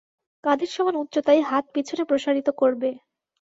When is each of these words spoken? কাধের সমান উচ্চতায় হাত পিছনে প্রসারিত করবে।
কাধের 0.43 0.71
সমান 0.71 0.95
উচ্চতায় 0.95 1.41
হাত 1.41 1.65
পিছনে 1.75 2.03
প্রসারিত 2.05 2.47
করবে। 2.61 2.89